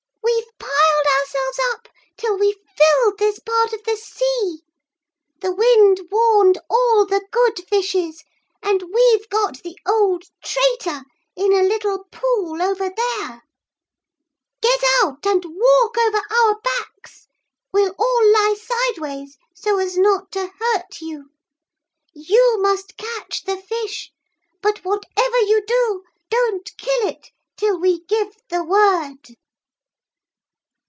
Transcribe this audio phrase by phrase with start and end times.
[0.23, 4.61] 'We've piled our selves up till we've filled this part of the sea.
[5.39, 8.23] The wind warned all the good fishes
[8.61, 11.03] and we've got the old traitor
[11.35, 13.43] in a little pool over there.
[14.61, 17.27] Get out and walk over our backs
[17.71, 21.31] we'll all lie sideways so as not to hurt you.
[22.13, 24.11] You must catch the fish
[24.61, 29.37] but whatever you do don't kill it till we give the word.'